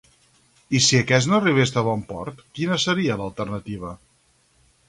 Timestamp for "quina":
2.61-2.81